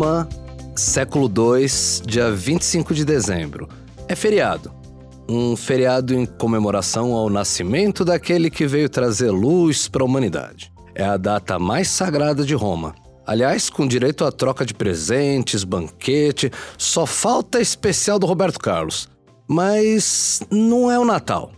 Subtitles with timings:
[0.00, 0.26] Roma,
[0.74, 1.66] século II,
[2.06, 3.68] dia 25 de dezembro.
[4.08, 4.72] É feriado.
[5.28, 10.72] Um feriado em comemoração ao nascimento daquele que veio trazer luz para a humanidade.
[10.94, 12.94] É a data mais sagrada de Roma.
[13.26, 19.06] Aliás, com direito à troca de presentes, banquete, só falta especial do Roberto Carlos.
[19.46, 21.52] Mas não é o Natal.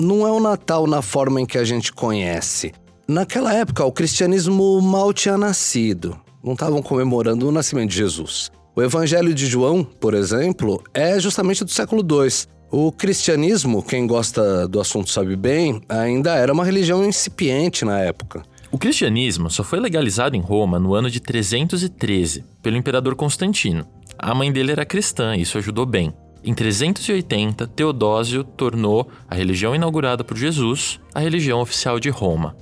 [0.00, 2.72] Não é o Natal na forma em que a gente conhece.
[3.06, 6.23] Naquela época, o cristianismo mal tinha nascido.
[6.44, 8.52] Não estavam comemorando o nascimento de Jesus.
[8.76, 12.28] O Evangelho de João, por exemplo, é justamente do século II.
[12.70, 18.42] O cristianismo, quem gosta do assunto sabe bem, ainda era uma religião incipiente na época.
[18.70, 23.86] O cristianismo só foi legalizado em Roma no ano de 313, pelo imperador Constantino.
[24.18, 26.12] A mãe dele era cristã e isso ajudou bem.
[26.42, 32.54] Em 380, Teodósio tornou a religião inaugurada por Jesus a religião oficial de Roma.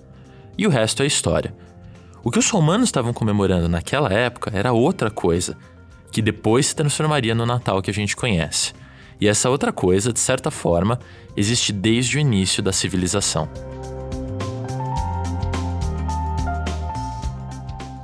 [0.56, 1.52] E o resto é história.
[2.24, 5.56] O que os romanos estavam comemorando naquela época era outra coisa,
[6.12, 8.72] que depois se transformaria no Natal que a gente conhece.
[9.20, 11.00] E essa outra coisa, de certa forma,
[11.36, 13.48] existe desde o início da civilização.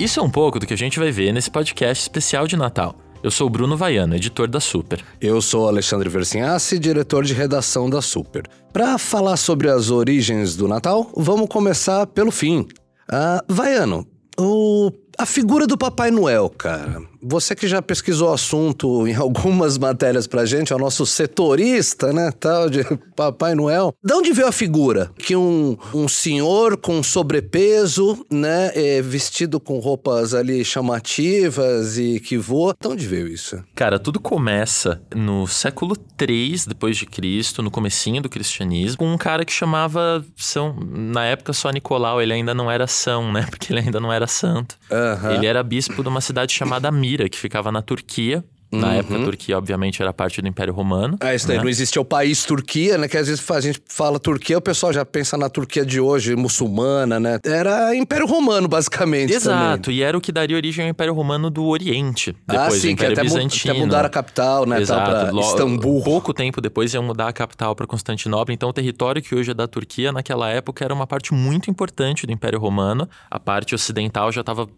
[0.00, 2.96] Isso é um pouco do que a gente vai ver nesse podcast especial de Natal.
[3.22, 5.04] Eu sou Bruno Vaiano, editor da Super.
[5.20, 8.48] Eu sou Alexandre Versinhassi, diretor de redação da Super.
[8.72, 12.66] Para falar sobre as origens do Natal, vamos começar pelo fim.
[13.10, 14.06] Ah, Vaiano,
[14.36, 17.02] o a figura do Papai Noel, cara.
[17.20, 22.12] Você que já pesquisou o assunto em algumas matérias pra gente, é o nosso setorista,
[22.12, 22.84] né, tal, de
[23.16, 23.92] Papai Noel.
[24.02, 25.10] De onde veio a figura?
[25.18, 32.38] Que um, um senhor com sobrepeso, né, é, vestido com roupas ali chamativas e que
[32.38, 32.76] voa.
[32.80, 33.60] De onde veio isso?
[33.74, 39.18] Cara, tudo começa no século 3 depois de Cristo, no comecinho do cristianismo, com um
[39.18, 43.72] cara que chamava São, na época só Nicolau, ele ainda não era São, né, porque
[43.72, 44.78] ele ainda não era santo.
[45.14, 45.34] Aham.
[45.34, 48.44] Ele era bispo de uma cidade chamada Mira, que ficava na Turquia.
[48.70, 51.16] Na época, a Turquia, obviamente, era parte do Império Romano.
[51.22, 51.62] É, isso daí né?
[51.62, 53.08] não existia o país Turquia, né?
[53.08, 56.36] Que às vezes a gente fala Turquia, o pessoal já pensa na Turquia de hoje,
[56.36, 57.38] muçulmana, né?
[57.46, 59.32] Era Império Romano, basicamente.
[59.32, 59.98] Exato, também.
[60.00, 62.36] e era o que daria origem ao Império Romano do Oriente.
[62.46, 63.72] Ah, Depois, sim, o que até, mu- Bizantino.
[63.72, 64.82] até mudaram a capital, né?
[64.82, 65.30] Exato.
[65.32, 66.02] pra Istambul.
[66.04, 68.52] Pouco tempo depois iam mudar a capital para Constantinopla.
[68.52, 72.26] Então, o território que hoje é da Turquia, naquela época, era uma parte muito importante
[72.26, 73.08] do Império Romano.
[73.30, 74.68] A parte ocidental já estava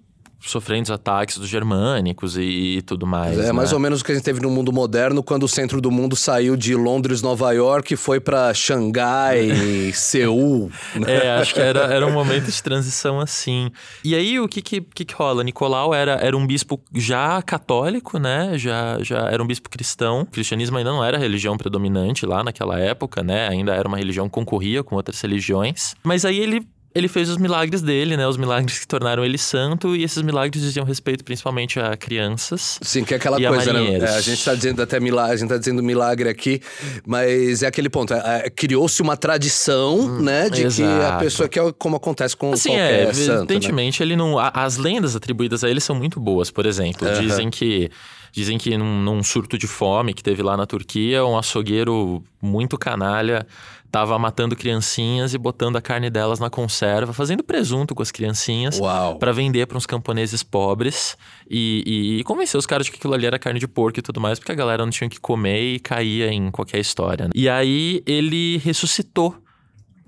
[0.40, 3.38] sofrendo os ataques dos germânicos e, e tudo mais.
[3.38, 3.74] É mais né?
[3.74, 6.16] ou menos o que a gente teve no mundo moderno, quando o centro do mundo
[6.16, 9.50] saiu de Londres, Nova York e foi pra Xangai,
[9.94, 10.70] Seul.
[10.94, 11.26] né?
[11.26, 13.70] É, acho que era, era um momento de transição assim.
[14.04, 15.44] E aí, o que que, que, que rola?
[15.44, 18.56] Nicolau era, era um bispo já católico, né?
[18.56, 20.22] Já, já era um bispo cristão.
[20.22, 23.48] O cristianismo ainda não era a religião predominante lá naquela época, né?
[23.48, 25.94] Ainda era uma religião que concorria com outras religiões.
[26.02, 28.26] Mas aí ele ele fez os milagres dele, né?
[28.26, 32.78] Os milagres que tornaram ele santo, e esses milagres diziam respeito principalmente a crianças.
[32.82, 33.98] Sim, que é aquela E a coisa, né?
[33.98, 36.60] É, a gente tá dizendo até milagre, a gente tá dizendo milagre aqui,
[37.06, 38.12] mas é aquele ponto.
[38.12, 40.48] é, é, Criou-se uma tradição, né?
[40.50, 41.24] De que a exato.
[41.24, 43.34] pessoa que é como acontece com Assim, qualquer é, santo, né?
[43.54, 44.38] evidentemente ele não.
[44.38, 47.06] a- As lendas atribuídas a ele são muito boas, por exemplo.
[47.06, 47.20] Aham.
[47.20, 47.90] Dizem que.
[48.32, 52.78] Dizem que num, num surto de fome que teve lá na Turquia, um açougueiro muito
[52.78, 53.46] canalha
[53.90, 58.78] tava matando criancinhas e botando a carne delas na conserva, fazendo presunto com as criancinhas.
[58.78, 59.18] Uau.
[59.18, 61.16] Pra vender para uns camponeses pobres
[61.48, 64.02] e, e, e convencer os caras de que aquilo ali era carne de porco e
[64.02, 67.24] tudo mais, porque a galera não tinha o que comer e caía em qualquer história.
[67.24, 67.30] né?
[67.34, 69.36] E aí ele ressuscitou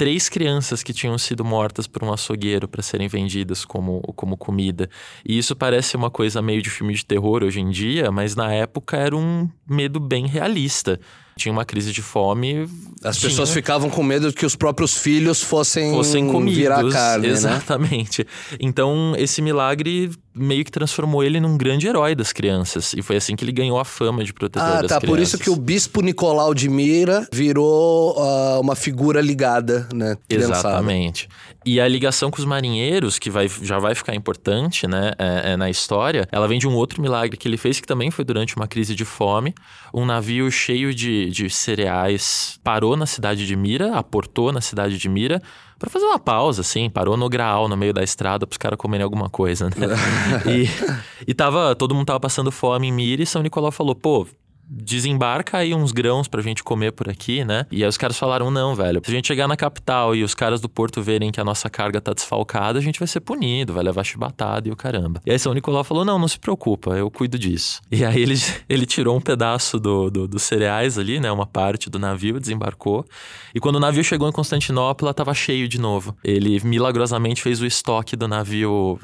[0.02, 4.90] três crianças que tinham sido mortas por um açougueiro para serem vendidas como, como comida.
[5.24, 8.52] E isso parece uma coisa meio de filme de terror hoje em dia, mas na
[8.52, 10.98] época era um medo bem realista.
[11.42, 12.68] Tinha uma crise de fome.
[13.02, 16.56] As tinha- pessoas ficavam com medo de que os próprios filhos fossem, fossem comidos.
[16.56, 17.32] virar carne, né?
[17.32, 18.24] Exatamente.
[18.60, 22.92] Então, esse milagre meio que transformou ele num grande herói das crianças.
[22.96, 25.00] E foi assim que ele ganhou a fama de protetor Ah, das tá.
[25.00, 25.08] crianças.
[25.08, 30.16] Por isso que o bispo Nicolau de Mira virou ah, uma figura ligada, né?
[30.28, 30.58] criançada.
[30.68, 31.28] Exatamente.
[31.64, 35.56] E a ligação com os marinheiros, que vai, já vai ficar importante né, é- é
[35.56, 38.56] na história, ela vem de um outro milagre que ele fez, que também foi durante
[38.56, 39.54] uma crise de fome.
[39.94, 45.08] Um navio cheio de, de cereais parou na cidade de Mira, aportou na cidade de
[45.08, 45.42] Mira,
[45.78, 48.78] para fazer uma pausa, assim, parou no graal, no meio da estrada, para os caras
[48.78, 49.72] comerem alguma coisa, né?
[50.46, 50.68] e,
[51.26, 54.26] e tava, todo mundo tava passando fome em Mira e São Nicolau falou, pô,
[54.74, 57.66] desembarca aí uns grãos pra gente comer por aqui, né?
[57.70, 60.34] E aí os caras falaram: não, velho, se a gente chegar na capital e os
[60.34, 63.72] caras do porto verem que a nossa carga tá desfalcada, a gente vai ser punido,
[63.72, 65.20] vai levar chibatada e o caramba.
[65.26, 67.80] E aí São Nicolau falou: não, não se preocupa, eu cuido disso.
[67.90, 68.34] E aí ele,
[68.68, 71.30] ele tirou um pedaço do, do- dos cereais ali, né?
[71.30, 73.04] Uma parte do navio, desembarcou.
[73.54, 76.16] E quando o navio chegou em Constantinopla, tava cheio de novo.
[76.24, 78.98] Ele milagrosamente fez o estoque do navio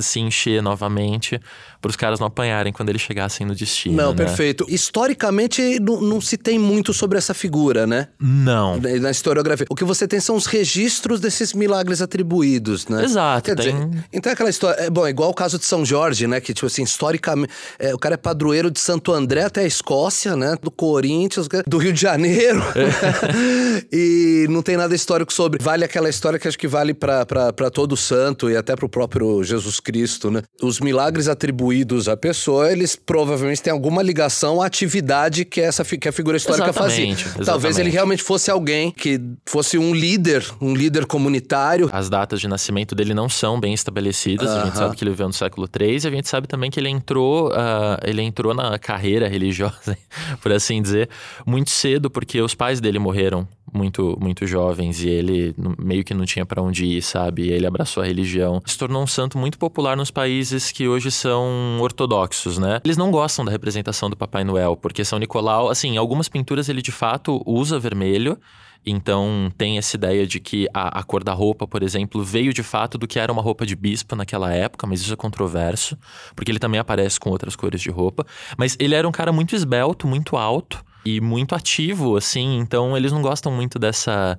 [0.00, 1.40] se encher novamente
[1.80, 3.96] para os caras não apanharem quando eles chegassem no destino.
[3.96, 4.16] Não, né?
[4.16, 4.64] perfeito.
[4.68, 8.08] Historicamente, não, não, se tem muito sobre essa figura, né?
[8.20, 8.78] Não.
[8.78, 9.66] Na historiografia.
[9.68, 13.04] O que você tem são os registros desses milagres atribuídos, né?
[13.04, 13.46] Exato.
[13.46, 13.74] Quer tem...
[13.74, 14.80] dizer, então é aquela história.
[14.82, 16.40] É, bom, igual o caso de São Jorge, né?
[16.40, 17.52] Que, tipo assim, historicamente.
[17.78, 20.56] É, o cara é padroeiro de Santo André até a Escócia, né?
[20.62, 22.62] Do Corinthians, do Rio de Janeiro.
[22.76, 23.84] É.
[23.92, 25.60] e não tem nada histórico sobre.
[25.60, 29.42] Vale aquela história que acho que vale para todo santo e até para o próprio
[29.42, 30.42] Jesus Cristo, né?
[30.62, 36.08] Os milagres atribuídos à pessoa, eles provavelmente têm alguma ligação à atividade que essa que
[36.08, 37.12] a figura histórica exatamente, fazia.
[37.12, 37.46] Exatamente.
[37.46, 41.90] Talvez ele realmente fosse alguém que fosse um líder, um líder comunitário.
[41.92, 44.48] As datas de nascimento dele não são bem estabelecidas.
[44.48, 44.62] Uh -huh.
[44.62, 46.80] A gente sabe que ele viveu no século III e a gente sabe também que
[46.80, 49.96] ele entrou, uh, ele entrou na carreira religiosa,
[50.40, 51.08] por assim dizer,
[51.46, 56.24] muito cedo, porque os pais dele morreram muito, muito jovens e ele meio que não
[56.24, 57.44] tinha para onde ir, sabe?
[57.44, 58.62] E ele abraçou a religião.
[58.66, 62.80] Se tornou um santo muito popular nos países que hoje são ortodoxos, né?
[62.84, 66.82] Eles não gostam da representação do Papai Noel, porque São Nicolau, assim, algumas pinturas ele
[66.82, 68.38] de fato usa vermelho.
[68.84, 72.64] Então tem essa ideia de que a, a, cor da roupa, por exemplo, veio de
[72.64, 75.96] fato do que era uma roupa de bispo naquela época, mas isso é controverso,
[76.34, 78.26] porque ele também aparece com outras cores de roupa.
[78.58, 83.12] Mas ele era um cara muito esbelto, muito alto e muito ativo, assim, então eles
[83.12, 84.38] não gostam muito dessa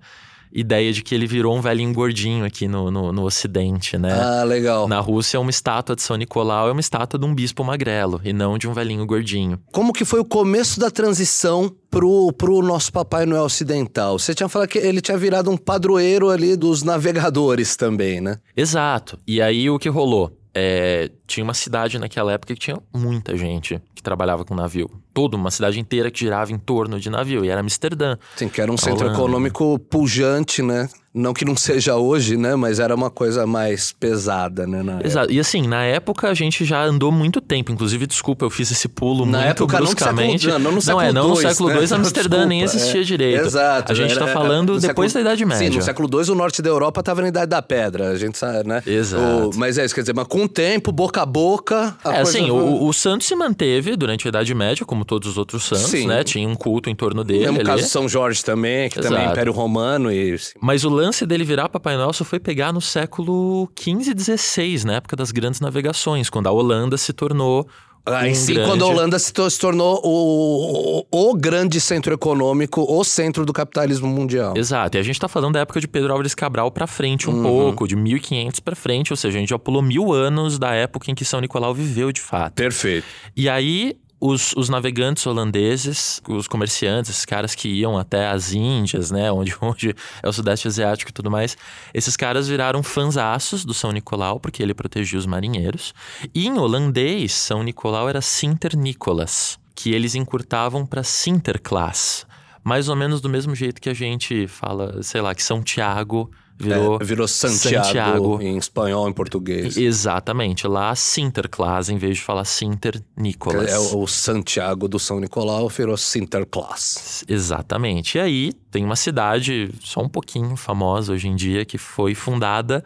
[0.54, 4.14] ideia de que ele virou um velhinho gordinho aqui no, no, no, Ocidente, né?
[4.14, 4.88] Ah, legal.
[4.88, 8.32] Na Rússia, uma estátua de São Nicolau é uma estátua de um bispo magrelo e
[8.32, 9.60] não de um velhinho gordinho.
[9.72, 14.20] Como que foi o começo da transição pro, pro nosso Papai Noel ocidental?
[14.20, 18.38] Você tinha falado que ele tinha virado um padroeiro ali dos navegadores também, né?
[18.56, 19.18] Exato.
[19.26, 20.38] E aí o que rolou?
[20.56, 24.88] É, tinha uma cidade naquela época que tinha muita gente que trabalhava com navio.
[25.14, 27.46] Toda uma cidade inteira que girava em torno de navio.
[27.46, 28.18] E era Amsterdã.
[28.36, 30.90] Sim, que era um centro econômico pujante, né?
[31.14, 32.56] Não que não seja hoje, né?
[32.56, 34.80] Mas era uma coisa mais pesada, né?
[35.04, 35.26] Exato.
[35.26, 35.34] Época.
[35.34, 37.72] E assim, na época a gente já andou muito tempo.
[37.72, 40.48] Inclusive, desculpa, eu fiz esse pulo na muito época, bruscamente.
[40.48, 41.82] Não, no século, não, não é, não no século II, né?
[41.84, 43.46] Amsterdã desculpa, nem existia é, direito.
[43.46, 43.92] Exato.
[43.92, 45.72] A gente está falando depois século, da Idade Média.
[45.72, 48.10] Sim, no século II o norte da Europa estava na Idade da Pedra.
[48.10, 48.82] A gente sabe, né?
[48.86, 49.50] Exato.
[49.50, 51.96] O, mas é isso, quer dizer, mas com o tempo, boca a boca.
[52.04, 55.38] A é, assim, o, o santo se manteve durante a Idade Média, como todos os
[55.38, 56.08] outros santos, Sim.
[56.08, 56.24] né?
[56.24, 57.46] Tinha um culto em torno dele.
[57.46, 57.64] No ali.
[57.64, 59.14] caso de São Jorge também, que Exato.
[59.14, 60.36] também é Império Romano e.
[60.60, 64.86] Mas o lance dele virar Papai Noel só foi pegar no século XV e XVI,
[64.86, 67.68] na época das grandes navegações, quando a Holanda se tornou
[68.06, 68.70] Aí um sim, grande...
[68.70, 73.46] quando a Holanda se, to se tornou o, o, o, grande centro econômico, o centro
[73.46, 74.54] do capitalismo mundial.
[74.58, 74.98] Exato.
[74.98, 77.44] E a gente tá falando da época de Pedro Álvares Cabral para frente um Uhum.
[77.44, 81.10] pouco, de 1500 para frente, ou seja, a gente já pulou mil anos da época
[81.10, 82.54] em que São Nicolau viveu de fato.
[82.56, 83.08] Perfeito.
[83.38, 89.12] E aí os, os, navegantes holandeses, os comerciantes, esses caras que iam até as Índias,
[89.12, 91.58] né, onde hoje é o Sudeste Asiático e tudo mais,
[91.94, 95.94] esses caras viraram fanzaços do São Nicolau, porque ele protegia os marinheiros.
[96.34, 102.26] E em holandês, São Nicolau era Sinternicolas, que eles encurtavam para Sinterklaas.
[102.64, 106.32] Mais ou menos do mesmo jeito que a gente fala, sei lá, que São Tiago
[106.64, 109.78] virou, é, virou Santiago, Santiago, em espanhol, em português.
[109.78, 110.68] Exatamente.
[110.68, 113.72] Lá, Sinterklaas, em vez de falar Sinter-Nicolas.
[113.72, 117.24] É, o Santiago do São Nicolau virou Sinterklaas.
[117.28, 118.18] Exatamente.
[118.18, 122.84] E aí, tem uma cidade só um pouquinho famosa hoje em dia que foi fundada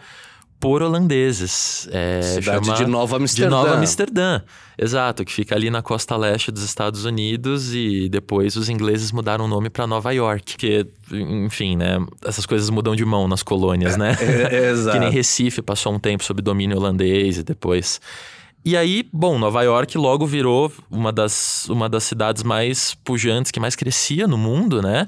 [0.60, 1.88] por holandeses.
[1.92, 3.50] É, Cidade chama de Nova Amsterdã.
[3.50, 4.42] De Nova Amsterdã,
[4.78, 9.46] exato, que fica ali na costa leste dos Estados Unidos e depois os ingleses mudaram
[9.46, 13.98] o nome para Nova York, porque, enfim, né, essas coisas mudam de mão nas colônias,
[13.98, 14.18] né?
[14.20, 14.98] É, é, exato.
[14.98, 18.02] que nem Recife passou um tempo sob domínio holandês e depois...
[18.66, 23.62] E aí, bom, Nova York logo virou uma das, uma das cidades mais pujantes, que
[23.62, 25.08] mais crescia no mundo, né?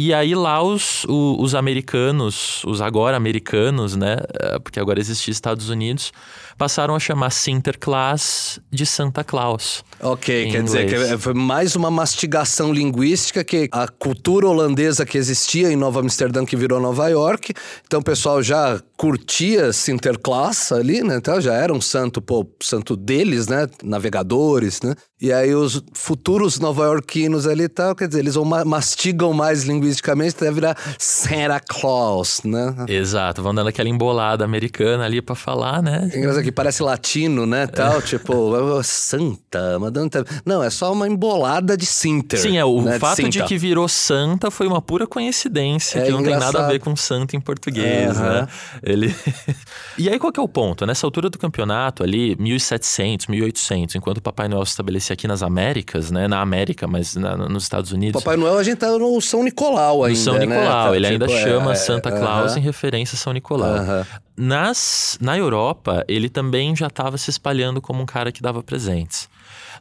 [0.00, 4.18] E aí lá os, os, os, americanos, os agora americanos, né?
[4.62, 6.12] Porque agora existia Estados Unidos,
[6.56, 9.84] passaram a chamar Sinterklaas de Santa Claus.
[10.00, 15.72] Ok, quer dizer que foi mais uma mastigação linguística que a cultura holandesa que existia
[15.72, 17.52] em Nova Amsterdã que virou Nova York.
[17.84, 21.16] Então o pessoal já curtia Sinterklaas ali, né?
[21.16, 23.68] Então já era um santo, pô, santo deles, né?
[23.84, 24.94] Navegadores, né?
[25.20, 28.36] E aí os futuros nova-iorquinos ali e tal, quer dizer, eles
[28.66, 32.74] mastigam mais linguisticamente até virar Santa Claus, né?
[32.88, 36.08] Exato, vão dando aquela embolada americana ali para falar, né?
[36.12, 38.52] É engraçado que parece latino, né, tal, tipo,
[38.82, 40.08] Santa, Madame...
[40.44, 42.38] Não, é só uma embolada de Sinter.
[42.38, 46.06] Sim, é, o né, fato de, de, que virou Santa foi uma pura coincidência, É
[46.06, 48.48] que não tem nada a ver com Santa em português, né?
[48.90, 49.14] Ele...
[49.98, 50.86] e aí qual que é o ponto?
[50.86, 55.42] Nessa altura do campeonato ali, 1700, 1800, enquanto o Papai Noel se estabelecia aqui nas
[55.42, 56.26] Américas, né?
[56.28, 58.22] Na América, mas na, nos Estados Unidos.
[58.22, 60.96] Papai Noel a gente tá no São Nicolau ainda, no São Nicolau, né?
[60.96, 63.68] ele Tipo, ainda é, chama é, Santa Claus aham, em referência a São Nicolau.
[63.76, 64.06] aham.
[64.36, 69.28] Nas, na Europa, ele também já estava se espalhando como um cara que dava presentes.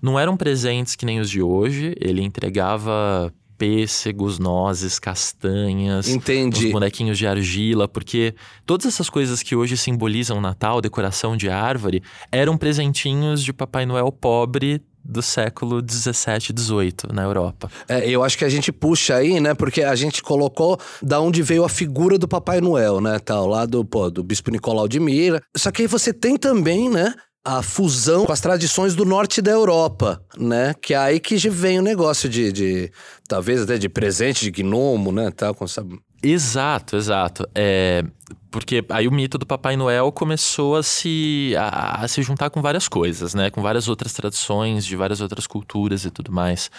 [0.01, 6.67] Não eram presentes que nem os de hoje, ele entregava pêssegos, nozes, castanhas, Entendi.
[6.67, 8.35] uns bonequinhos de argila, porque
[8.65, 13.85] todas essas coisas que hoje simbolizam o Natal, decoração de árvore, eram presentinhos de Papai
[13.85, 17.71] Noel pobre do século 17, 18 na Europa.
[17.87, 19.53] É, eu acho que a gente puxa aí, né?
[19.53, 23.17] Porque a gente colocou da onde veio a figura do Papai Noel, né?
[23.19, 25.41] Tal, lá do, pô, do Bispo Nicolau de Mira.
[25.55, 27.13] Só que aí você tem também, né?
[27.43, 30.73] A fusão com as tradições do norte da Europa, né?
[30.81, 32.91] Que é aí que vem o negócio de, de
[33.27, 35.31] talvez até de presente de gnomo, né?
[35.31, 35.85] Tal, com essa...
[36.21, 37.47] Exato, exato.
[37.55, 38.03] É,
[38.51, 42.61] porque aí o mito do Papai Noel começou a se, a, a se juntar com
[42.61, 43.49] várias coisas, né?
[43.49, 46.69] Com várias outras tradições, de várias outras culturas e tudo mais.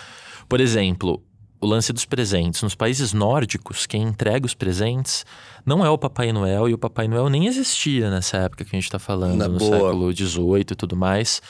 [0.48, 1.22] Por exemplo,
[1.60, 2.62] o lance dos presentes.
[2.62, 5.24] Nos países nórdicos, quem entrega os presentes
[5.66, 8.78] não é o Papai Noel, e o Papai Noel nem existia nessa época que a
[8.78, 9.76] gente está falando, Na no boa.
[9.76, 11.42] século XVIII e tudo mais.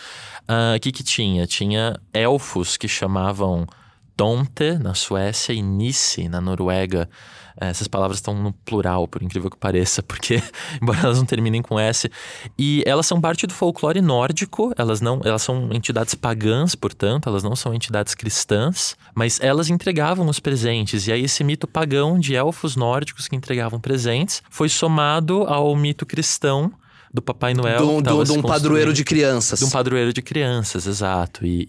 [0.47, 1.47] Ah, O que que tinha?
[1.47, 3.67] Tinha elfos que chamavam
[4.19, 7.09] Tomte, na Suécia, e Nisse, na Noruega.
[7.57, 10.43] Essas palavras estão no plural, por incrível que pareça, porque,
[10.83, 12.11] embora elas não terminem com S.
[12.59, 17.45] E elas são parte do folclore nórdico, elas não, elas são entidades pagãs, portanto, elas
[17.45, 21.07] não são entidades cristãs, mas elas entregavam os presentes.
[21.07, 26.05] E aí esse mito pagão de elfos nórdicos que entregavam presentes foi somado ao mito
[26.05, 26.73] cristão
[27.13, 27.79] do Papai Noel.
[27.79, 29.59] do, do, de um padroeiro de crianças.
[29.59, 31.45] De um padroeiro de crianças, exato.
[31.45, 31.67] E,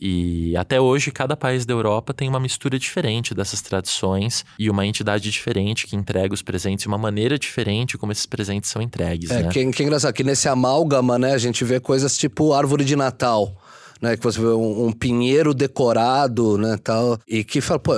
[0.52, 4.86] e até hoje, cada país da Europa tem uma mistura diferente dessas tradições e uma
[4.86, 9.30] entidade diferente que entrega os presentes de uma maneira diferente como esses presentes são entregues,
[9.32, 9.50] É, né?
[9.50, 12.96] que, que é engraçado, que nesse amálgama, né, a gente vê coisas tipo árvore de
[12.96, 13.56] Natal.
[14.02, 17.92] Né, que você vê um, um pinheiro decorado, né, tal, e que fala, pô,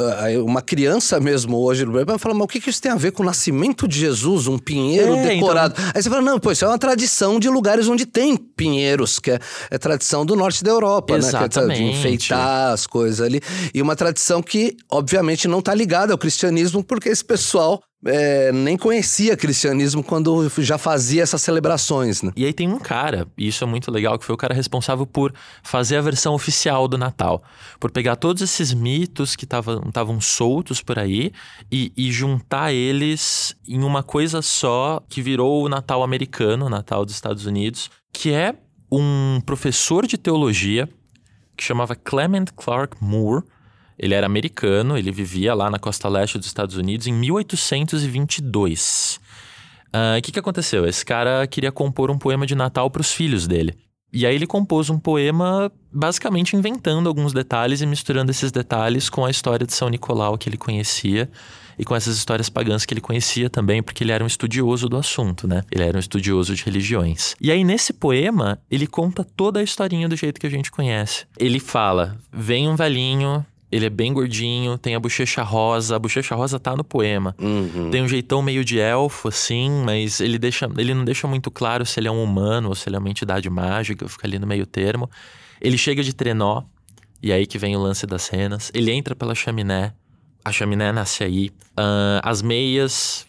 [0.43, 2.95] uma criança mesmo hoje no Brasil vai falar, mas o que, que isso tem a
[2.95, 5.75] ver com o nascimento de Jesus, um pinheiro É, decorado?
[5.93, 9.29] Aí você fala, não, pô, isso é uma tradição de lugares onde tem pinheiros, que
[9.29, 9.39] é,
[9.69, 11.83] é tradição do norte da Europa, né, que é de Exatamente.
[11.83, 13.39] enfeitar as coisas ali,
[13.71, 18.77] e uma tradição que, obviamente, não tá ligada ao cristianismo, porque esse pessoal é, nem
[18.77, 22.31] conhecia cristianismo quando já fazia essas celebrações, né?
[22.35, 25.05] E aí tem um cara, e isso é muito legal, que foi o cara responsável
[25.05, 27.43] por fazer a versão oficial do Natal.
[27.79, 31.31] Por pegar todos esses mitos que estavam soltos por aí
[31.71, 37.05] e, e juntar eles em uma coisa só que virou o Natal americano, o Natal
[37.05, 38.55] dos Estados Unidos, que é
[38.91, 40.89] um professor de teologia
[41.55, 43.43] que chamava Clement Clark Moore.
[44.01, 49.19] Ele era americano, ele vivia lá na costa leste dos Estados Unidos em 1822.
[49.93, 50.87] Ah, O que, que aconteceu?
[50.87, 53.77] Esse cara queria compor um poema de Natal para os filhos dele.
[54.13, 59.23] E aí ele compôs um poema basicamente inventando alguns detalhes e misturando esses detalhes com
[59.23, 61.29] a história de São Nicolau que ele conhecia
[61.79, 64.97] e com essas histórias pagãs que ele conhecia também, porque ele era um estudioso do
[64.97, 65.63] assunto, né?
[65.71, 67.35] Ele era um estudioso de religiões.
[67.39, 71.25] E aí nesse poema, ele conta toda a historinha do jeito que a gente conhece.
[71.37, 76.35] Ele fala: "Vem um velhinho, ele é bem gordinho, tem a bochecha rosa, a bochecha
[76.35, 77.35] rosa tá no poema.
[77.39, 77.89] Uhum.
[77.89, 81.85] Tem um jeitão meio de elfo, assim, mas ele, deixa, ele não deixa muito claro
[81.85, 84.45] se ele é um humano ou se ele é uma entidade mágica, fica ali no
[84.45, 85.09] meio termo.
[85.61, 86.63] Ele chega de trenó,
[87.23, 88.71] e aí que vem o lance das cenas.
[88.73, 89.93] Ele entra pela chaminé,
[90.43, 91.51] a chaminé nasce aí.
[91.77, 93.25] Ah, as meias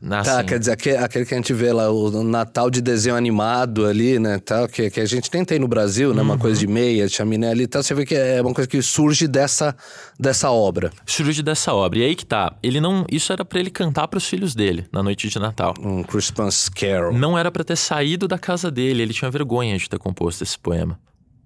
[0.00, 0.32] nascem...
[0.32, 3.86] Tá, quer dizer, aquele, aquele que a gente vê lá, o Natal de desenho animado
[3.86, 6.66] ali, né, tal, que, que a gente nem tem no Brasil, né, uma coisa de
[6.66, 9.74] meia, de chaminé ali e tal, você vê que é uma coisa que surge dessa,
[10.18, 10.90] dessa obra.
[11.06, 11.98] Surge dessa obra.
[11.98, 12.56] E aí que tá.
[12.62, 13.04] Ele não.
[13.10, 15.74] Isso era pra ele cantar pros filhos dele na noite de Natal.
[15.80, 17.12] Um Christmas Carol.
[17.12, 20.58] Não era pra ter saído da casa dele, ele tinha vergonha de ter composto esse
[20.58, 20.98] poema.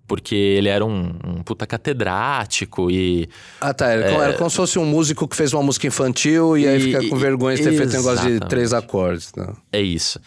[0.08, 3.28] Porque ele era um, um puta catedrático e.
[3.60, 6.56] Ah, tá, era, como- era como se fosse um músico que fez uma música infantil
[6.56, 9.30] e, aí E- fica com vergonha de ter feito um negócio de três acordes.
[9.36, 9.46] Né?
[9.70, 10.18] É isso.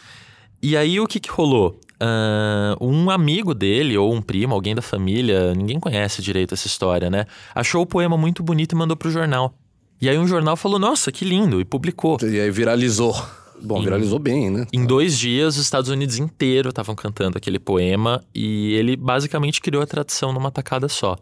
[0.61, 1.79] E aí o que, que rolou?
[1.99, 7.09] Ah, um amigo dele, ou um primo, alguém da família, ninguém conhece direito essa história,
[7.09, 7.25] né?
[7.53, 9.53] Achou o poema muito bonito e mandou pro jornal.
[9.99, 11.59] E aí um jornal falou: Nossa, que lindo!
[11.59, 12.17] E publicou.
[12.21, 13.15] E aí viralizou.
[13.61, 14.65] Bom, Em- viralizou bem, né?
[14.73, 19.81] Em dois dias, os Estados Unidos inteiro estavam cantando aquele poema e ele basicamente criou
[19.83, 21.17] a tradição numa tacada só.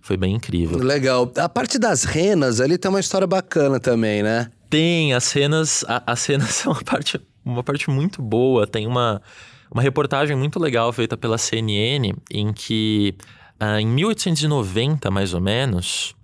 [0.00, 0.78] Foi bem incrível.
[0.78, 1.32] Legal.
[1.36, 4.50] A parte das renas ali tem uma história bacana também, né?
[4.68, 5.84] Tem, as cenas.
[5.88, 8.66] a- as cenas são uma parte, uma parte muito boa.
[8.66, 9.22] Tem uma,
[9.70, 13.14] uma reportagem muito legal feita pela CNN em que
[13.58, 16.14] ah, em 1890, mais ou menos,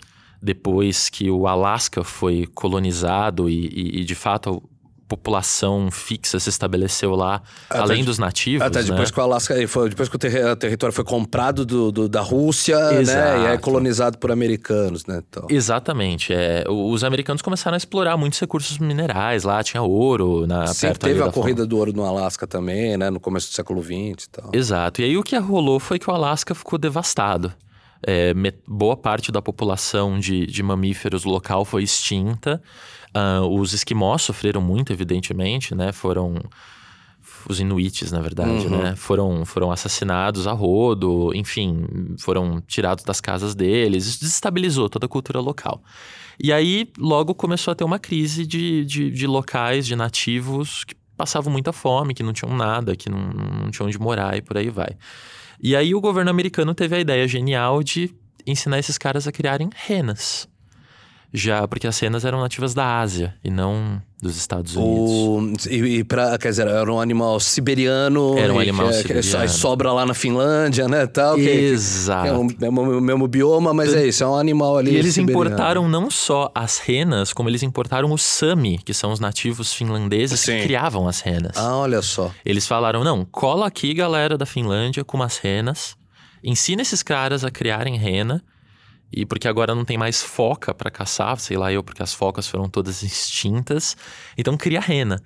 [0.43, 4.63] depois que o Alasca foi colonizado e, e- e, de fato
[5.11, 8.07] população fixa se estabeleceu lá, Ah, além tá.
[8.07, 8.65] dos nativos.
[8.67, 9.15] Até depois né?
[9.15, 12.21] que o Alasca foi, depois que o terri- o território foi comprado do, do- da
[12.21, 12.95] Rússia, né?
[12.95, 13.61] E é Exato.
[13.61, 15.21] colonizado por americanos, né?
[15.29, 15.47] Então.
[15.51, 16.33] Exatamente.
[16.33, 21.01] É, os americanos começaram a explorar muitos recursos minerais lá, tinha ouro na Sempre perto
[21.07, 23.11] teve a da corrida do ouro no Alasca também, né?
[23.11, 24.51] No começo do século XX e tal.
[24.53, 25.03] Exato.
[25.03, 27.53] E aí o que rolou foi que o Alasca ficou devastado.
[28.07, 28.33] É,
[28.67, 32.63] boa parte da população de, de mamíferos local foi extinta.
[33.15, 35.93] Ah, os esquimós sofreram muito, evidentemente, né?
[35.93, 36.37] Foram
[37.49, 38.79] os inuites, na verdade, Uhum.
[38.83, 38.97] né?
[38.97, 41.87] Foram, foram assassinados a rodo, enfim,
[42.19, 44.07] foram tirados das casas deles.
[44.07, 45.83] Isso desestabilizou toda a cultura local.
[46.43, 50.95] E aí, logo começou a ter uma crise de, de, de locais, de nativos que
[51.17, 54.57] passavam muita fome, que não tinham nada, que não, não tinham onde morar e por
[54.57, 54.97] aí vai.
[55.63, 58.15] E aí o governo americano teve a ideia genial de
[58.47, 60.49] ensinar esses caras a criarem renas.
[61.33, 65.67] Já porque as renas eram nativas da Ásia e não dos Estados Unidos.
[65.67, 68.37] O, e, e pra, quer dizer, era um animal siberiano.
[68.37, 69.49] Era um e animal que, é- que é- siberiano.
[69.49, 71.07] sobra lá na Finlândia, né?
[71.07, 72.27] Tal, que- Exato.
[72.27, 74.91] É o é o mesmo bioma, mas é isso, é um animal ali.
[74.91, 75.47] E eles siberiano.
[75.49, 80.41] importaram não só as renas, como eles importaram os Sami, que são os nativos finlandeses
[80.41, 80.57] Sim.
[80.59, 81.57] que criavam as renas.
[81.57, 82.31] Ah, olha só.
[82.45, 85.95] Eles falaram: não, cola aqui, galera da Finlândia, com umas renas,
[86.43, 88.43] ensina esses caras a criarem rena,
[89.13, 92.47] e porque agora não tem mais foca pra caçar, sei lá eu, porque as focas
[92.47, 93.97] foram todas extintas,
[94.37, 95.21] então cria rena.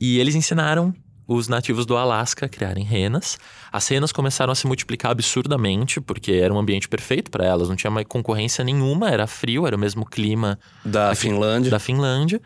[0.00, 0.94] E eles ensinaram
[1.28, 3.36] os nativos do Alasca a criarem renas.
[3.72, 7.74] As renas começaram a se multiplicar absurdamente, porque era um ambiente perfeito para elas, não
[7.74, 11.70] tinha mais concorrência nenhuma, era frio, era o mesmo clima Da Finlândia.
[11.70, 12.40] da Finlândia.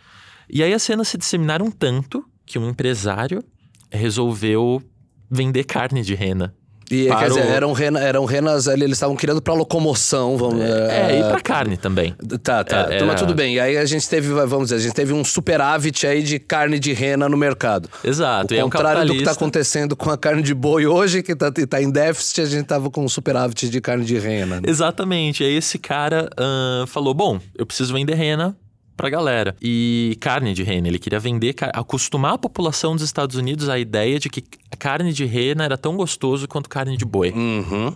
[0.48, 3.44] E aí as cenas se disseminaram tanto que um empresário
[3.92, 4.82] resolveu
[5.30, 6.54] vender carne de rena.
[6.90, 10.60] E para quer dizer, eram, rena, eram renas ali, eles estavam criando pra locomoção, vamos
[10.62, 12.14] É, e pra carne também.
[12.42, 12.88] Tá, tá.
[12.90, 13.54] É, Então, mas era- tudo bem.
[13.54, 16.78] E aí a gente teve, vamos dizer, a gente teve um superávit aí de carne
[16.78, 17.88] de rena no mercado.
[18.02, 18.52] Exato.
[18.52, 21.22] O e é um contrário do que tá acontecendo com a carne de boi hoje,
[21.22, 24.56] que tá, tá em déficit, a gente tava com um superávit de carne de rena.
[24.56, 24.62] né?
[24.66, 25.44] Exatamente.
[25.44, 28.56] Aí esse cara ahn, falou: bom, eu preciso vender rena
[29.00, 29.56] pra galera.
[29.62, 30.88] E carne de rena.
[30.88, 34.42] Ele queria vender, acostumar a população dos Estados Unidos à ideia de que
[34.78, 37.30] carne de rena era tão gostoso quanto carne de boi.
[37.30, 37.94] Uhum.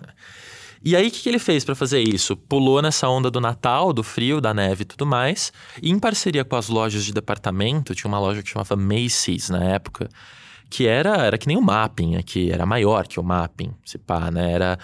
[0.83, 2.37] E aí, o que, que ele fez pra fazer isso?
[2.37, 5.53] Pulou nessa onda do Natal, do frio, da neve e tudo mais.
[5.83, 9.64] E em parceria com as lojas de departamento, tinha uma loja que chamava Macy's na
[9.64, 10.09] época,
[10.69, 14.31] que era, era que nem o Mapping aqui, era maior que o Mapping, se pá,
[14.31, 14.53] né?
[14.53, 14.79] Era,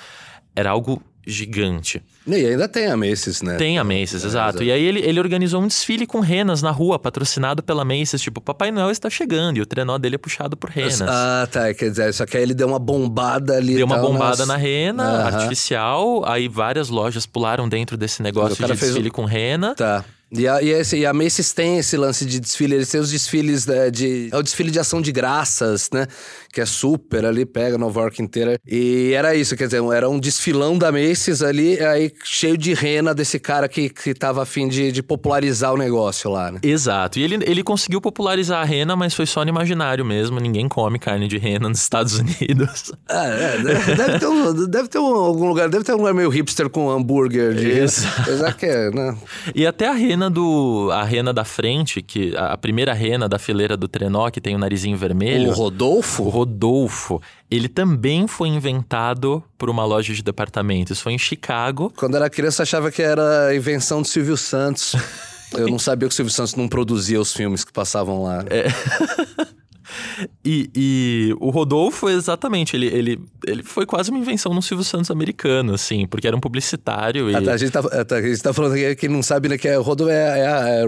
[0.55, 2.03] era algo gigante.
[2.27, 3.57] E ainda tem a Macy's, né?
[3.57, 4.63] Tem a Macy's, É, exato.
[4.63, 8.41] E aí ele, ele organizou um desfile com renas na rua, patrocinado pela Macy's, tipo,
[8.41, 11.03] Papai Noel está chegando, e o trenó dele é puxado por renas.
[11.03, 11.73] Ah, tá.
[11.75, 13.77] Quer dizer, só que aí ele deu uma bombada ali.
[13.77, 15.37] Deu uma tal, bombada na rena Aham.
[15.37, 19.75] artificial, aí várias lojas pularam dentro desse negócio de desfile com rena.
[19.75, 20.05] Tá.
[20.33, 23.11] E a, e, esse, e a Macy's tem esse lance de desfile, eles têm os
[23.11, 24.29] desfiles né, de.
[24.31, 26.07] É o desfile de ação de graças, né?
[26.53, 28.59] Que é super ali, pega Nova York inteira.
[28.67, 33.15] E era isso, quer dizer, era um desfilão da Macy's ali, aí cheio de rena
[33.15, 36.59] desse cara que, que tava afim de, de popularizar o negócio lá, né?
[36.63, 37.19] Exato.
[37.19, 40.39] E ele, ele conseguiu popularizar a rena, mas foi só no imaginário mesmo.
[40.41, 42.93] Ninguém come carne de rena nos Estados Unidos.
[43.09, 46.15] Ah, é, deve, deve ter, um, deve ter um- algum lugar, deve ter um lugar
[46.15, 47.71] meio hipster com hambúrguer de.
[47.71, 48.21] Exato.
[48.23, 49.17] Apesar que é, né?
[49.55, 50.91] E até a rena do.
[50.93, 54.55] A rena da frente, que a a primeira rena da fileira do trenó, que tem
[54.57, 55.51] o narizinho vermelho.
[55.51, 56.25] O Rodolfo?
[56.25, 60.93] O Rodolfo, ele também foi inventado por uma loja de departamento.
[60.93, 61.93] Isso foi em Chicago.
[61.97, 64.95] Quando era criança, achava que era invenção do Silvio Santos.
[65.53, 68.45] Eu não sabia que o Silvio Santos não produzia os filmes que passavam lá.
[68.49, 68.69] É.
[70.45, 75.11] E, e o Rodolfo, exatamente, ele, ele, ele foi quase uma invenção no Silvio Santos
[75.11, 77.35] americano, assim, porque era um publicitário e...
[77.35, 79.69] A, a gente tá, a, a gente tá falando aqui, quem não sabe, né, que
[79.69, 80.85] é, Rodolfo é, é, a- é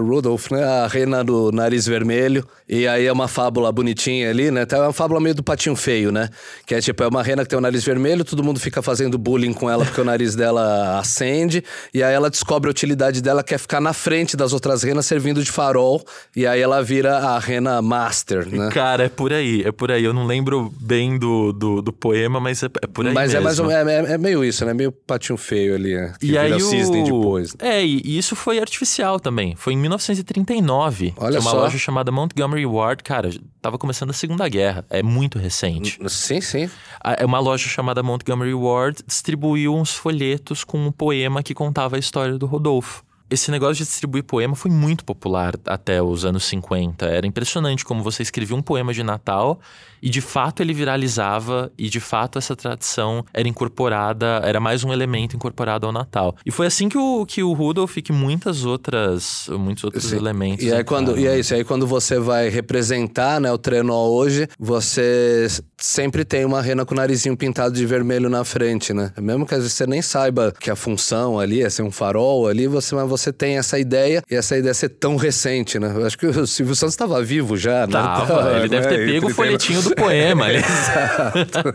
[0.51, 0.63] né?
[0.63, 2.45] A rena do nariz vermelho.
[2.67, 4.65] E aí é uma fábula bonitinha ali, né?
[4.65, 6.29] Tá, É uma fábula meio do patinho feio, né?
[6.65, 9.17] Que é tipo, é uma rena que tem o nariz vermelho, todo mundo fica fazendo
[9.17, 11.63] bullying com ela porque o nariz dela acende.
[11.93, 15.05] E aí ela descobre a utilidade dela, que é ficar na frente das outras renas
[15.05, 16.03] servindo de farol.
[16.35, 18.69] E aí ela vira a rena master, né?
[18.71, 20.03] Cara, é por aí, é por aí.
[20.03, 23.39] Eu não lembro bem do, do, do poema, mas é, é por aí Mas é,
[23.39, 23.71] mais mesmo.
[23.71, 24.73] ou, é, é- é meio isso, né?
[24.73, 26.13] Meio patinho feio ali, né?
[26.19, 27.55] Que E vira aí o cisne depois.
[27.59, 29.55] É, e isso foi artificial também.
[29.55, 31.13] Foi em 1939.
[31.17, 31.57] Olha que uma só.
[31.57, 33.29] loja chamada Montgomery Ward, cara,
[33.61, 34.85] tava começando a Segunda Guerra.
[34.89, 35.97] É muito recente.
[36.09, 36.69] Sim, sim.
[37.03, 41.95] A- É uma loja chamada Montgomery Ward distribuiu uns folhetos com um poema que contava
[41.95, 43.03] a história do Rodolfo.
[43.33, 47.05] Esse negócio de distribuir poema foi muito popular até os anos 50.
[47.07, 49.59] Era impressionante como você escrevia um poema de Natal
[50.03, 54.91] e de fato ele viralizava e de fato essa tradição era incorporada, era mais um
[54.91, 56.35] elemento incorporado ao Natal.
[56.45, 60.17] E foi assim que o, que o Rudolf e que muitas outras, muitos outros Sim.
[60.17, 60.65] elementos.
[60.65, 64.45] E aí quando e é isso, aí quando você vai representar, né, o trenó hoje,
[64.59, 69.13] você sempre tem uma rena com o narizinho pintado de vermelho na frente, né?
[69.17, 72.47] Mesmo que às vezes você nem saiba que a função ali é ser um farol
[72.47, 75.93] ali, você mas você tem essa ideia e essa ideia ser tão recente, né?
[75.95, 77.93] Eu acho que o Silvio Santos estava vivo já, né?
[77.93, 80.51] Tava, ele deve ter pego o folhetinho do poema.
[80.53, 81.73] Exato.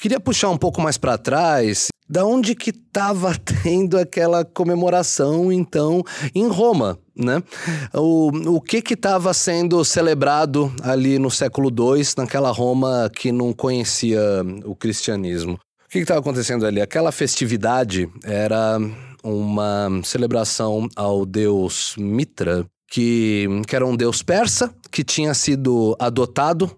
[0.00, 1.88] Queria puxar um pouco mais para trás.
[2.10, 6.02] Da onde que estava tendo aquela comemoração, então,
[6.34, 7.42] em Roma, né?
[7.92, 13.52] O, o que que estava sendo celebrado ali no século II, naquela Roma que não
[13.52, 14.20] conhecia
[14.64, 15.58] o cristianismo?
[15.84, 16.80] O que estava acontecendo ali?
[16.80, 18.78] Aquela festividade era
[19.22, 26.70] uma celebração ao deus Mitra, que, que era um deus persa, que tinha sido adotado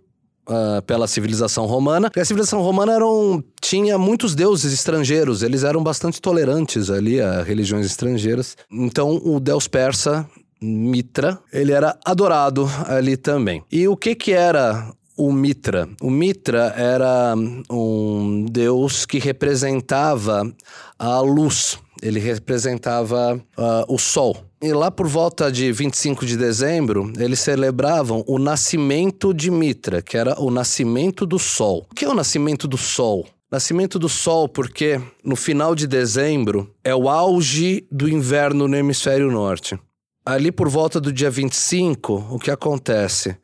[0.51, 2.11] Uh, pela civilização romana.
[2.11, 7.45] Porque a civilização romana eram, tinha muitos deuses estrangeiros, eles eram bastante tolerantes ali a
[7.45, 8.57] religiões estrangeiras.
[8.69, 10.29] Então, o deus persa,
[10.61, 13.63] Mitra, ele era adorado ali também.
[13.71, 15.89] E o que que era o Mitra?
[16.01, 17.35] O Mitra era
[17.71, 20.53] um deus que representava
[20.99, 24.37] a luz ele representava uh, o Sol.
[24.63, 30.17] E lá por volta de 25 de dezembro, eles celebravam o nascimento de Mitra, que
[30.17, 31.87] era o nascimento do Sol.
[31.91, 33.27] O que é o nascimento do Sol?
[33.51, 39.31] Nascimento do Sol, porque no final de dezembro é o auge do inverno no hemisfério
[39.31, 39.79] norte.
[40.25, 43.37] Ali por volta do dia 25, o que acontece?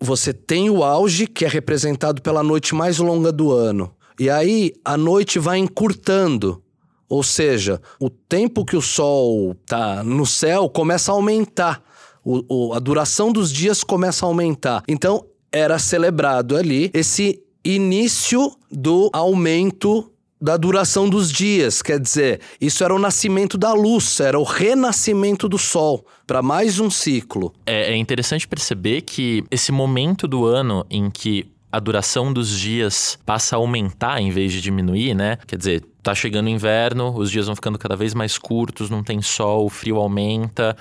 [0.00, 3.94] Você tem o auge, que é representado pela noite mais longa do ano.
[4.18, 6.61] E aí a noite vai encurtando.
[7.12, 11.82] Ou seja, o tempo que o Sol está no céu começa a aumentar.
[12.24, 14.82] O, o, a duração dos dias começa a aumentar.
[14.88, 21.82] Então, era celebrado ali esse início do aumento da duração dos dias.
[21.82, 26.80] Quer dizer, isso era o nascimento da luz, era o renascimento do sol para mais
[26.80, 27.52] um ciclo.
[27.66, 33.18] É, é interessante perceber que esse momento do ano em que a duração dos dias
[33.26, 35.36] passa a aumentar em vez de diminuir, né?
[35.46, 39.02] Quer dizer, tá chegando o inverno, os dias vão ficando cada vez mais curtos, não
[39.02, 40.76] tem sol, o frio aumenta.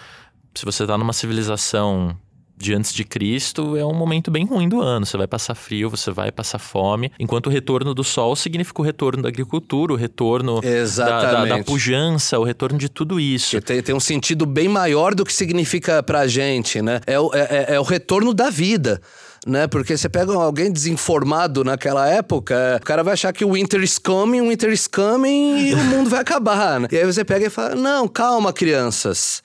[0.53, 2.17] Se você tá numa civilização
[2.61, 5.05] de antes de Cristo, é um momento bem ruim do ano.
[5.05, 7.11] Você vai passar frio, você vai passar fome.
[7.19, 11.63] Enquanto o retorno do sol significa o retorno da agricultura, o retorno da, da, da,
[11.63, 13.59] pujança, o retorno de tudo isso.
[13.61, 17.01] Tem, tem, um sentido bem maior do que significa pra gente, né?
[17.07, 19.01] É, o, é, é, é o retorno da vida
[19.45, 19.67] né?
[19.67, 23.97] Porque você pega alguém desinformado naquela época, o cara vai achar que o winter is
[23.97, 26.87] coming, o winter is coming e o mundo vai acabar, né?
[26.91, 29.41] E aí você pega e fala: "Não, calma, crianças.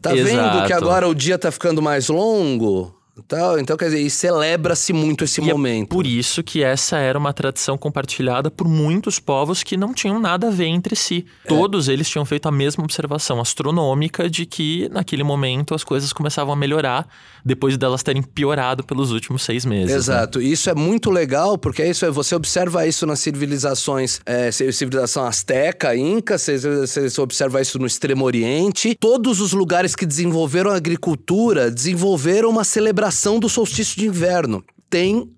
[0.00, 0.36] Tá Exato.
[0.36, 2.94] vendo que agora o dia tá ficando mais longo?
[3.24, 5.92] Então, então, quer dizer, e celebra-se muito esse e é momento.
[5.92, 10.20] É por isso que essa era uma tradição compartilhada por muitos povos que não tinham
[10.20, 11.26] nada a ver entre si.
[11.44, 11.48] É.
[11.48, 16.52] Todos eles tinham feito a mesma observação astronômica de que naquele momento as coisas começavam
[16.52, 17.08] a melhorar
[17.44, 19.90] depois delas terem piorado pelos últimos seis meses.
[19.90, 19.96] Né?
[19.96, 20.38] Exato.
[20.38, 20.44] Né?
[20.44, 25.96] Isso é muito legal porque é isso você observa isso nas civilizações, é, civilização asteca,
[25.96, 28.96] inca, você, você observa isso no Extremo Oriente.
[28.98, 34.64] Todos os lugares que desenvolveram a agricultura desenvolveram uma celebração celebração do solstício de inverno.
[34.90, 35.30] Tem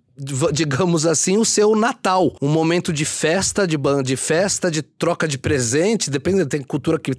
[0.53, 2.37] digamos assim, o seu Natal.
[2.43, 7.13] Um momento de festa, de, de festa, de troca de presente, depende, tem cultura que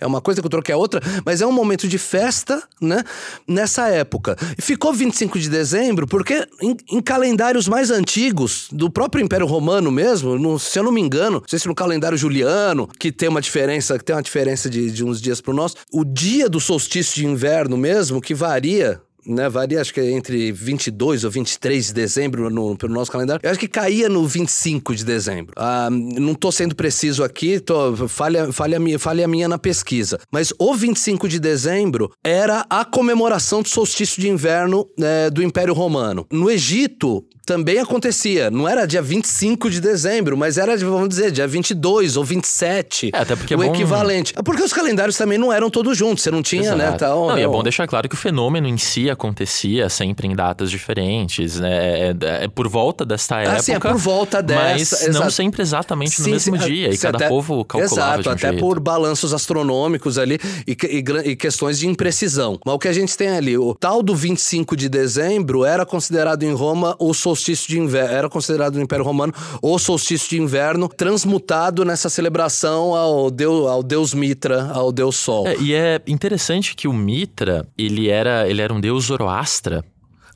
[0.00, 3.02] é uma coisa, cultura que é outra, mas é um momento de festa, né,
[3.46, 4.36] nessa época.
[4.56, 9.90] E ficou 25 de dezembro porque em, em calendários mais antigos, do próprio Império Romano
[9.90, 13.28] mesmo, no, se eu não me engano, não sei se no calendário juliano, que tem
[13.28, 16.60] uma diferença, que tem uma diferença de, de uns dias pro nosso, o dia do
[16.60, 19.48] solstício de inverno mesmo, que varia né?
[19.48, 23.40] Varia, acho que é entre 22 ou 23 de dezembro no, pelo nosso calendário.
[23.42, 25.52] Eu acho que caía no 25 de dezembro.
[25.56, 30.18] Ah, não tô sendo preciso aqui, tô, falha, falha, minha, falha minha na pesquisa.
[30.30, 35.74] Mas o 25 de dezembro era a comemoração do solstício de inverno né, do Império
[35.74, 36.26] Romano.
[36.30, 38.50] No Egito, também acontecia.
[38.50, 43.10] Não era dia 25 de dezembro, mas era, vamos dizer, dia 22 ou 27.
[43.12, 43.74] É, até porque o é bom...
[43.74, 44.32] equivalente.
[44.36, 46.92] É porque os calendários também não eram todos juntos, você não tinha, né, Exato.
[46.92, 46.98] né?
[46.98, 50.34] Tal, não, e é bom deixar claro que o fenômeno em si acontecia sempre em
[50.34, 51.74] datas diferentes, né?
[51.74, 53.56] É, é, é por volta desta época.
[53.56, 55.06] Ah, sim, é por volta dessa.
[55.06, 56.90] Mas não sempre exatamente no sim, mesmo sim, dia.
[56.92, 58.60] E cada até, povo calculava Exato, um até jeito.
[58.60, 62.58] por balanços astronômicos ali e, e, e questões de imprecisão.
[62.64, 66.42] Mas o que a gente tem ali, o tal do 25 de dezembro era considerado
[66.42, 70.38] em Roma o solstício solstício de inverno, era considerado no Império Romano o solstício de
[70.40, 75.46] inverno, transmutado nessa celebração ao deus, ao deus Mitra, ao deus Sol.
[75.46, 79.84] É, e é interessante que o Mitra, ele era, ele era um deus Zoroastra,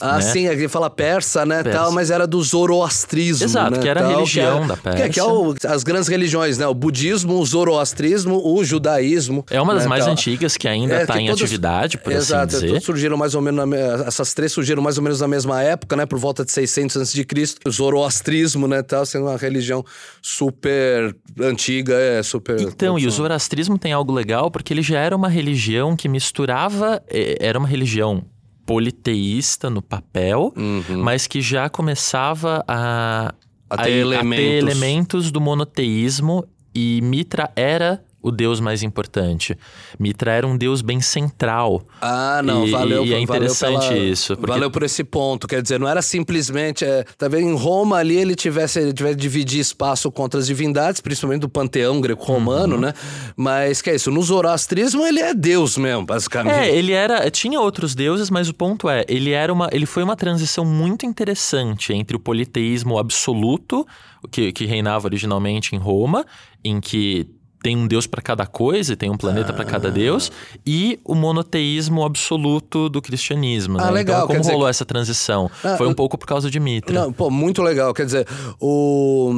[0.01, 0.21] ah, né?
[0.23, 1.79] sim, ele fala persa, né, Persa.
[1.79, 4.93] tal, mas era do zoroastrismo, Exato, né, que era a tal, religião da Que, é-
[4.93, 5.25] que é Pérsia.
[5.27, 9.45] o- as grandes religiões, né, o budismo, o zoroastrismo, o judaísmo.
[9.51, 10.13] É uma das né, mais tal.
[10.13, 12.67] antigas que ainda É, está que em todas- atividade, por Exato, assim dizer.
[12.69, 15.97] todas surgiram mais ou menos, na essas três surgiram mais ou menos na mesma época,
[15.97, 17.25] né, por volta de 600 a.C.,
[17.67, 19.85] o zoroastrismo, né, tal, sendo uma religião
[20.23, 22.61] super antiga, é, super...
[22.61, 27.03] Então, e o zoroastrismo tem algo legal porque ele já era uma religião que misturava,
[27.09, 28.23] eh, era uma religião
[28.69, 31.03] politeísta no papel, Uhum.
[31.03, 33.33] mas que já começava a,
[33.71, 34.45] A ter elementos.
[34.69, 39.57] elementos do monoteísmo e Mitra era o deus mais importante.
[39.99, 41.83] Mitra era um deus bem central.
[42.01, 43.05] Ah, não, E- valeu.
[43.05, 45.47] e é valeu interessante pela- isso, porque- Valeu por esse ponto.
[45.47, 46.85] Quer dizer, não era simplesmente.
[46.85, 51.43] É, talvez em Roma ali ele tivesse, ele tivesse dividir espaço contra as divindades, principalmente
[51.43, 52.81] do panteão greco-romano, Uhum.
[52.81, 52.93] né?
[53.37, 54.11] Mas que é isso?
[54.11, 56.55] No zoroastrismo ele é Deus mesmo, basicamente.
[56.57, 57.31] É, ele era.
[57.31, 59.69] Tinha outros deuses, mas o ponto é, ele era uma.
[59.73, 63.87] Ele foi uma transição muito interessante entre o politeísmo absoluto,
[64.31, 66.27] que, que reinava originalmente em Roma,
[66.65, 67.29] em que
[67.63, 69.67] tem um deus para cada coisa e tem um planeta para Ah.
[69.67, 70.31] cada deus,
[70.67, 73.79] e o monoteísmo absoluto do cristianismo.
[73.81, 73.91] Ah, né?
[73.91, 75.51] legal, Então, como dizer rolou essa transição?
[75.65, 76.95] Ah, foi um pouco por causa de Mitra.
[76.95, 77.93] Não, pô, muito legal.
[77.93, 78.27] Quer dizer,
[78.61, 79.33] o,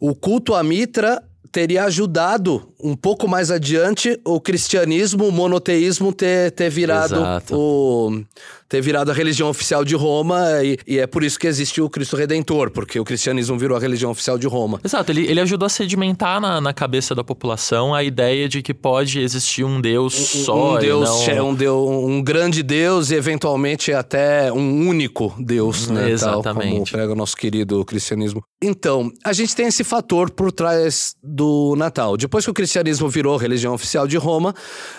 [0.00, 6.50] o culto a Mitra teria ajudado um pouco mais adiante o cristianismo, o monoteísmo ter,
[6.50, 7.56] ter virado Exato.
[7.56, 8.22] o
[8.68, 11.88] ter virado a religião oficial de Roma e, e é por isso que existe o
[11.88, 14.80] Cristo Redentor, porque o cristianismo virou a religião oficial de Roma.
[14.84, 18.74] Exato, ele, ele ajudou a sedimentar na, na cabeça da população a ideia de que
[18.74, 20.76] pode existir um Deus só.
[20.76, 25.88] um Deus, não- che- um, Deus, um grande Deus e eventualmente até um único Deus,
[25.88, 26.16] né?
[26.18, 26.92] Tal, como Exatamente.
[26.92, 28.42] prega o nosso querido cristianismo.
[28.62, 32.16] Então, a gente tem esse fator por trás do Natal.
[32.16, 34.54] Depois que o cristianismo virou religião oficial de Roma,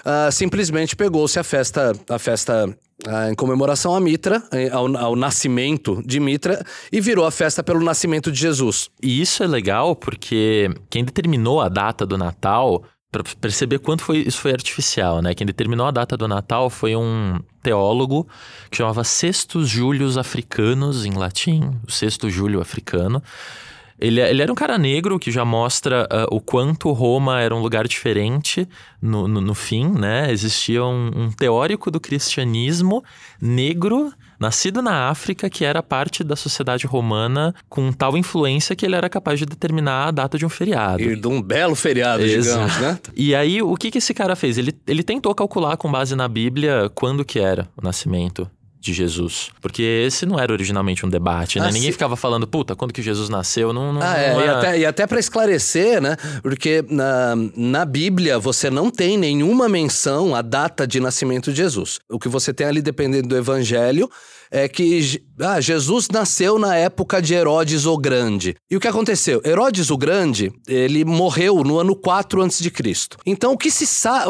[0.05, 2.77] ah, simplesmente pegou-se a festa, a festa
[3.29, 7.83] em comemoração a Mitra, eh, ao, ao nascimento de Mitra, e virou a festa pelo
[7.83, 8.89] nascimento de Jesus.
[9.01, 14.19] E isso é legal porque quem determinou a data do Natal, para perceber quanto foi,
[14.19, 15.35] isso foi artificial, né?
[15.35, 18.27] Quem determinou a data do Natal foi um teólogo
[18.69, 23.21] que chamava Sextus Július Africanus, em latim, o Sexto Júlio Africano.
[23.99, 27.61] Ele, ele era um cara negro que já mostra ah, o quanto Roma era um
[27.61, 28.67] lugar diferente
[29.01, 30.31] no, no, no fim, né?
[30.31, 33.03] Existia um, um teórico do cristianismo
[33.41, 38.95] negro, nascido na África, que era parte da sociedade romana com tal influência que ele
[38.95, 41.01] era capaz de determinar a data de um feriado.
[41.01, 42.89] E de um belo feriado, digamos, né?
[42.89, 43.11] Exato.
[43.15, 44.59] E aí, o que, que esse cara fez?
[44.59, 48.49] Ele, ele tentou calcular com base na Bíblia quando que era o nascimento
[48.87, 49.49] de Jesus.
[49.61, 51.65] Porque esse não era originalmente um debate, né?
[51.67, 51.93] Ah, Ninguém sim.
[51.93, 53.71] ficava falando, puta, quando que Jesus nasceu?
[53.71, 56.15] Não, não, Ah, não é, e era- até, e até para esclarecer, né?
[56.41, 61.99] Porque na, na Bíblia você não tem nenhuma menção à data de nascimento de Jesus.
[62.09, 64.09] O que você tem ali, dependendo do evangelho,
[64.49, 68.55] é que ah, Jesus nasceu na época de Herodes o Grande.
[68.69, 69.41] E o que aconteceu?
[69.45, 72.71] Herodes o Grande, ele morreu no ano 4 a.C.
[73.25, 74.29] Então, o que se sabe,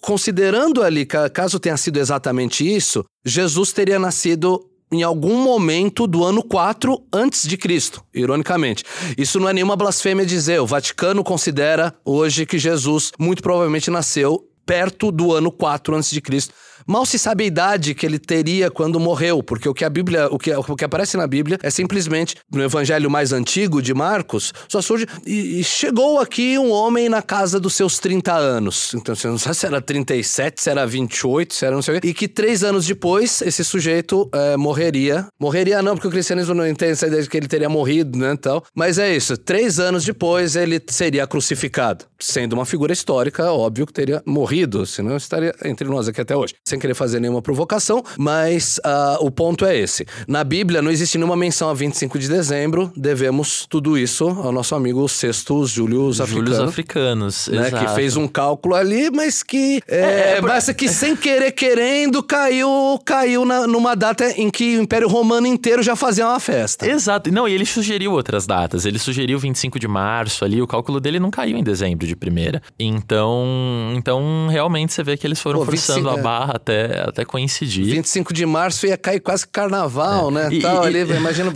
[0.00, 6.24] considerando ali, ca- caso tenha sido exatamente isso, Jesus teria nascido em algum momento do
[6.24, 8.82] ano 4 antes de Cristo, ironicamente.
[9.18, 14.44] Isso não é nenhuma blasfêmia dizer, o Vaticano considera hoje que Jesus muito provavelmente nasceu
[14.64, 16.54] perto do ano 4 antes de Cristo.
[16.90, 20.26] Mal se sabe a idade que ele teria quando morreu, porque o que a Bíblia,
[20.30, 24.54] o que, o que aparece na Bíblia é simplesmente no evangelho mais antigo de Marcos,
[24.66, 28.94] só surge e, e chegou aqui um homem na casa dos seus 30 anos.
[28.94, 32.00] Então você não sabe se era 37, se era 28, se era não sei o
[32.00, 32.08] quê.
[32.08, 35.26] E que três anos depois esse sujeito é, morreria.
[35.38, 38.34] Morreria não, porque o cristianismo não entende essa ideia de que ele teria morrido, né,
[38.40, 38.64] tal.
[38.74, 42.06] Mas é isso, três anos depois ele seria crucificado.
[42.18, 46.54] Sendo uma figura histórica, óbvio que teria morrido, senão estaria entre nós aqui até hoje.
[46.66, 50.06] Sem querer fazer nenhuma provocação, mas ah, o ponto é esse.
[50.26, 54.74] Na Bíblia não existe nenhuma menção a 25 de dezembro, devemos tudo isso ao nosso
[54.74, 56.68] amigo Sextus Július Júlios Africano.
[56.68, 57.84] africanos, Né, exato.
[57.86, 63.44] que fez um cálculo ali, mas que é, mas que sem querer querendo caiu caiu
[63.44, 66.86] na- numa data em que o Império Romano inteiro já fazia uma festa.
[66.88, 67.30] Exato.
[67.32, 68.84] Não, e ele sugeriu outras datas.
[68.84, 72.62] Ele sugeriu 25 de março ali, o cálculo dele não caiu em dezembro de primeira.
[72.78, 76.22] Então, então realmente você vê que eles foram Pô, forçando 25, a é.
[76.22, 77.86] barra até, até coincidir.
[77.86, 80.32] 25 de março ia cair quase carnaval, é.
[80.32, 80.48] né?
[80.52, 81.16] E, Tal, e, ali, e...
[81.16, 81.50] Imagina,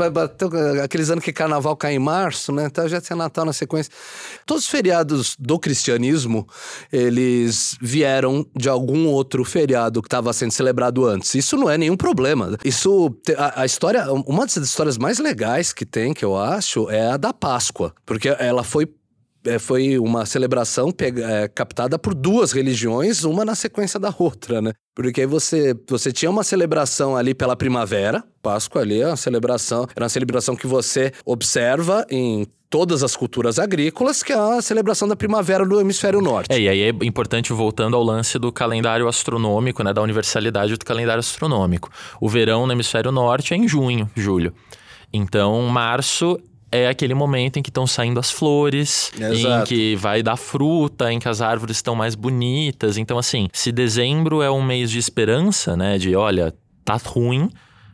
[0.83, 2.65] aqueles anos que carnaval cai em março, né?
[2.67, 3.93] Então já tinha Natal na sequência.
[4.47, 6.47] Todos os feriados do cristianismo,
[6.91, 11.35] eles vieram de algum outro feriado que estava sendo celebrado antes.
[11.35, 12.57] Isso não é nenhum problema.
[12.65, 17.09] Isso, a, a história, uma das histórias mais legais que tem, que eu acho, é
[17.09, 17.93] a da Páscoa.
[18.07, 18.87] Porque ela foi
[19.47, 24.61] é, foi uma celebração pega, é, captada por duas religiões, uma na sequência da outra,
[24.61, 24.73] né?
[24.95, 29.87] Porque aí você, você tinha uma celebração ali pela primavera, Páscoa ali é uma celebração,
[29.95, 35.07] era uma celebração que você observa em todas as culturas agrícolas, que é a celebração
[35.07, 36.51] da primavera do hemisfério norte.
[36.51, 40.85] É, e aí é importante, voltando ao lance do calendário astronômico, né, da universalidade do
[40.85, 41.91] calendário astronômico.
[42.19, 44.55] O verão no hemisfério norte é em junho, julho.
[45.13, 46.39] Então, março
[46.73, 49.37] é aquele momento em que estão saindo as flores, Exato.
[49.37, 52.97] em que vai dar fruta, em que as árvores estão mais bonitas.
[52.97, 55.99] Então, assim, se dezembro é um mês de esperança, né?
[55.99, 57.51] De olha, tá ruim,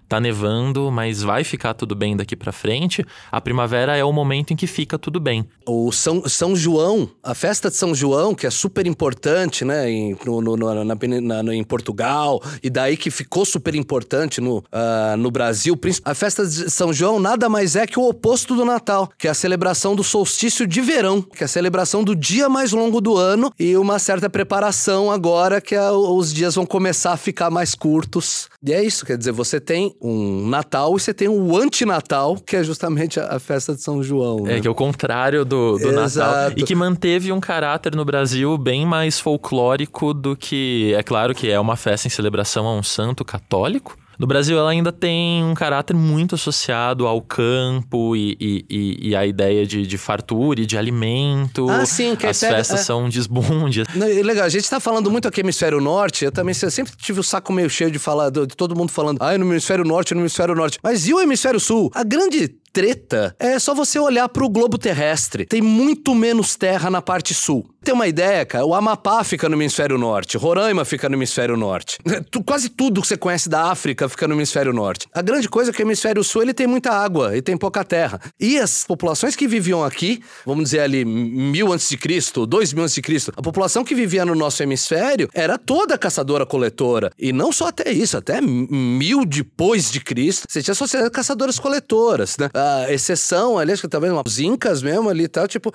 [0.09, 4.53] tá nevando, mas vai ficar tudo bem daqui para frente, a primavera é o momento
[4.53, 5.47] em que fica tudo bem.
[5.67, 10.17] O São, São João, a festa de São João, que é super importante, né, em,
[10.25, 15.31] no, no, na, na, em Portugal, e daí que ficou super importante no, uh, no
[15.31, 15.79] Brasil.
[16.05, 19.31] A festa de São João nada mais é que o oposto do Natal, que é
[19.31, 23.17] a celebração do solstício de verão, que é a celebração do dia mais longo do
[23.17, 27.75] ano e uma certa preparação agora que é, os dias vão começar a ficar mais
[27.75, 28.49] curtos.
[28.65, 32.57] E é isso, quer dizer, você tem um Natal e você tem um antinatal, que
[32.57, 34.47] é justamente a, festa de São João.
[34.47, 34.61] É, né?
[34.61, 36.53] que é o contrário do, do Natal.
[36.57, 40.95] E que manteve um caráter no Brasil bem mais folclórico do que.
[40.97, 43.97] É claro que é uma festa em celebração a um santo católico.
[44.19, 48.37] No Brasil, ela ainda tem um caráter muito associado ao campo e,
[48.69, 51.71] e, e a ideia de, de, fartura e de alimento.
[51.71, 52.17] Ah, sim.
[52.17, 52.83] Que As festas é...
[52.83, 53.85] são desbunde.
[53.95, 56.25] Legal, a gente está falando muito aqui hemisfério norte.
[56.25, 58.91] Eu também eu sempre tive o saco meio cheio de falar, de, de todo mundo
[58.91, 60.79] falando, ah, no hemisfério norte, no hemisfério norte.
[60.83, 61.91] Mas e o hemisfério sul?
[61.95, 65.47] A grande treta é só você olhar para o globo terrestre.
[65.47, 67.69] Tem muito menos terra na parte sul.
[67.85, 68.67] Tem uma ideia, cara?
[68.67, 71.99] O Amapá fica no hemisfério norte, Roraima fica no hemisfério norte.
[72.45, 75.07] Quase tudo que você conhece da África fica no hemisfério norte.
[75.13, 77.85] A grande coisa é que o hemisfério sul ele tem muita água e tem pouca
[77.85, 78.21] terra.
[78.39, 82.83] E as populações que viviam aqui, vamos dizer ali, mil antes de Cristo, dois mil
[82.83, 87.11] antes de Cristo, a população que vivia no nosso hemisfério era toda caçadora-coletora.
[87.19, 92.49] E não só até isso, até mil depois de Cristo, você tinha sociedades caçadoras-coletoras, né?
[92.55, 95.73] A exceção, aliás, que talvez os incas mesmo ali e tal, tipo,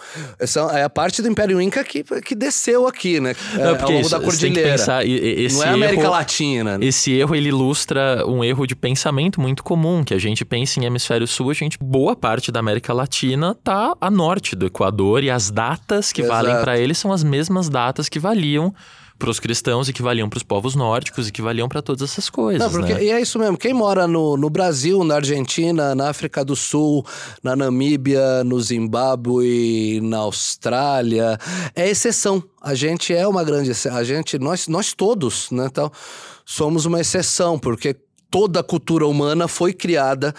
[0.73, 3.36] é a parte do Império Inca que, que desceu aqui, né?
[3.53, 4.71] É, não, porque ao longo da cordilheira.
[4.71, 6.77] Pensar, esse não é América erro, Latina.
[6.77, 6.86] Né?
[6.86, 10.86] Esse erro, ele ilustra um erro de pensamento muito comum, que a gente pensa em
[10.86, 15.29] hemisfério sul, a gente, boa parte da América Latina tá a norte do Equador e
[15.29, 16.45] as datas que Exato.
[16.45, 18.73] valem para eles são as mesmas datas que valiam
[19.17, 22.10] para os cristãos e que valiam para os povos nórdicos e que valiam para todas
[22.10, 22.62] essas coisas.
[22.62, 23.04] Não, porque, né?
[23.04, 23.58] E é isso mesmo.
[23.58, 27.06] Quem mora no, no Brasil, na Argentina, na África do Sul,
[27.41, 31.38] na Namíbia, no Zimbábue, na Austrália,
[31.76, 32.43] é exceção.
[32.62, 35.91] A gente é uma grande a gente nós nós todos, né, então,
[36.45, 37.95] somos uma exceção, porque
[38.30, 40.34] toda a cultura humana foi criada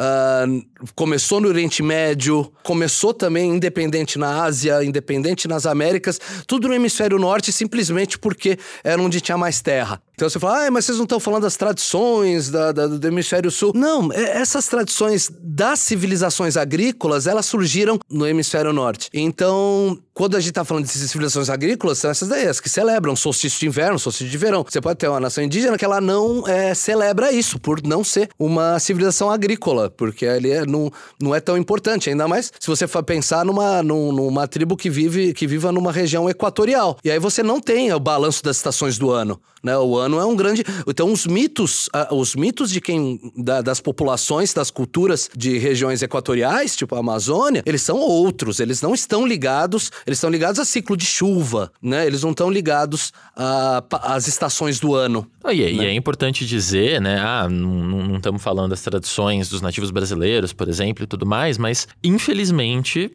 [0.00, 6.74] Uh, começou no Oriente Médio, começou também independente na Ásia, independente nas Américas, tudo no
[6.74, 10.00] hemisfério norte, simplesmente porque era onde tinha mais terra.
[10.14, 13.50] Então você fala, ah, mas vocês não estão falando das tradições da, da, do hemisfério
[13.50, 13.72] sul.
[13.74, 19.08] Não, é, essas tradições das civilizações agrícolas, elas surgiram no hemisfério norte.
[19.14, 23.16] Então, quando a gente está falando de civilizações agrícolas, são essas daí, as que celebram
[23.16, 24.62] solstício de inverno, solstício de verão.
[24.68, 28.28] Você pode ter uma nação indígena que ela não é, celebra isso, por não ser
[28.38, 32.08] uma civilização agrícola, porque ele é, não, não é tão importante.
[32.08, 36.28] Ainda mais se você for pensar numa, numa tribo que vive que viva numa região
[36.28, 36.98] equatorial.
[37.04, 39.40] E aí você não tem o balanço das estações do ano.
[39.62, 39.76] Né?
[39.76, 40.64] O ano é um grande.
[40.86, 43.20] Então, os mitos, os mitos de quem.
[43.36, 48.60] Da, das populações, das culturas de regiões equatoriais, tipo a Amazônia, eles são outros.
[48.60, 49.90] Eles não estão ligados.
[50.06, 52.06] Eles estão ligados a ciclo de chuva, né?
[52.06, 55.26] Eles não estão ligados às estações do ano.
[55.42, 55.84] Ah, e, é, né?
[55.84, 57.18] e, é importante dizer, né?
[57.18, 57.70] Ah, não,
[58.08, 63.10] não estamos falando das tradições dos nativos brasileiros, por exemplo, e tudo mais, mas infelizmente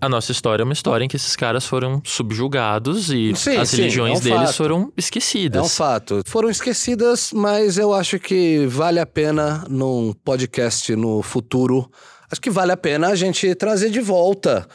[0.00, 3.68] a nossa história é uma história em que esses caras foram subjugados e sim, as
[3.68, 4.56] sim, religiões é um deles fato.
[4.56, 5.60] foram esquecidas.
[5.60, 6.22] É um fato.
[6.26, 11.88] Foram esquecidas, mas eu acho que vale a pena num podcast no futuro.
[12.32, 14.66] Acho que vale a pena a gente trazer de volta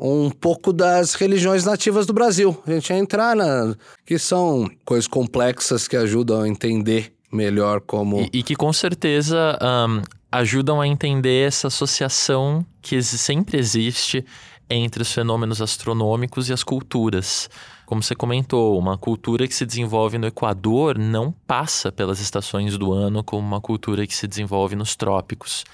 [0.00, 2.60] um pouco das religiões nativas do Brasil.
[2.66, 3.76] A gente entrar na.
[4.04, 8.22] que são coisas complexas que ajudam a entender melhor como.
[8.32, 14.24] E, e que com certeza um, ajudam a entender essa associação que sempre existe
[14.70, 17.48] entre os fenômenos astronômicos e as culturas.
[17.86, 22.92] Como você comentou, uma cultura que se desenvolve no Equador não passa pelas estações do
[22.92, 25.64] ano como uma cultura que se desenvolve nos trópicos.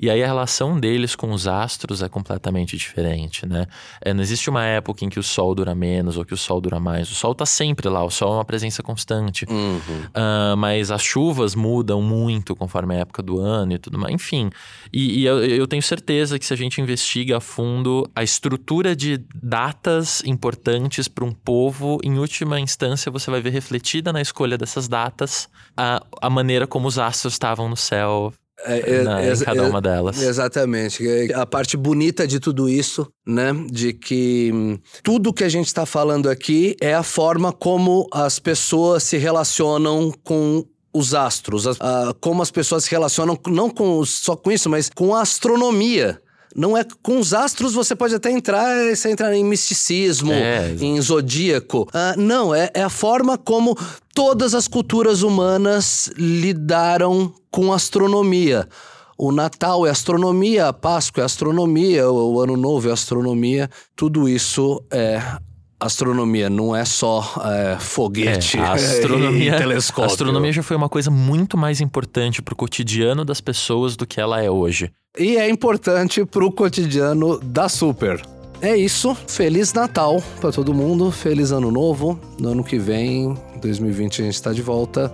[0.00, 3.66] E aí a relação deles com os astros é completamente diferente, né?
[4.00, 6.60] É, não existe uma época em que o Sol dura menos ou que o Sol
[6.60, 7.10] dura mais.
[7.10, 9.46] O Sol tá sempre lá, o Sol é uma presença constante.
[9.48, 9.78] Uhum.
[9.78, 14.14] Uh, mas as chuvas mudam muito conforme a época do ano e tudo mais.
[14.14, 14.50] Enfim,
[14.92, 18.94] e, e eu, eu, tenho certeza que se a gente investiga a fundo a estrutura
[18.94, 24.58] de datas importantes para um povo, em última instância você vai ver refletida na escolha
[24.58, 28.32] dessas datas a, a maneira como os astros estavam no céu
[28.64, 30.20] é, na, em cada uma delas.
[30.20, 31.04] Exatamente.
[31.34, 33.52] A parte bonita de tudo isso, né?
[33.70, 38.38] De que hum, tudo que a gente está falando aqui é a forma como as
[38.38, 44.02] pessoas se relacionam com os astros, a, a, como as pessoas se relacionam não com,
[44.04, 46.20] só com isso, mas com a astronomia.
[46.56, 50.98] Não é com os astros você pode até entrar, você entra em misticismo, é, em
[51.00, 51.86] zodíaco.
[51.92, 53.76] Ah, não, é, é a forma como
[54.14, 58.66] todas as culturas humanas lidaram com astronomia.
[59.18, 63.68] O Natal é astronomia, a Páscoa é astronomia, o Ano Novo é astronomia.
[63.94, 65.20] Tudo isso é
[65.78, 70.04] astronomia, não é só é, foguete é, astronomia, e telescópio.
[70.04, 74.06] A astronomia já foi uma coisa muito mais importante para o cotidiano das pessoas do
[74.06, 74.90] que ela é hoje.
[75.18, 78.22] E é importante para o cotidiano da Super.
[78.60, 79.14] É isso.
[79.28, 81.10] Feliz Natal para todo mundo.
[81.10, 82.18] Feliz Ano Novo.
[82.38, 85.12] No ano que vem, 2020, a gente está de volta.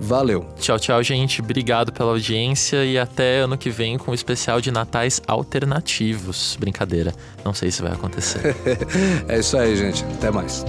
[0.00, 0.46] Valeu.
[0.58, 1.40] Tchau, tchau, gente.
[1.40, 6.56] Obrigado pela audiência e até ano que vem com o especial de natais alternativos.
[6.58, 7.12] Brincadeira.
[7.44, 8.54] Não sei se vai acontecer.
[9.28, 10.04] é isso aí, gente.
[10.04, 10.64] Até mais.